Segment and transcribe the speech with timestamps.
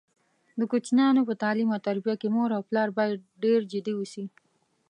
[0.59, 4.25] د کوچینیانو په تعلیم او تربیه کې مور او پلار باید ډېر جدي اوسي.